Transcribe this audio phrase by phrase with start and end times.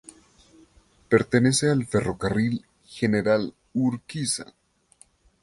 [1.09, 4.51] Pertenece al Ferrocarril General Urquiza.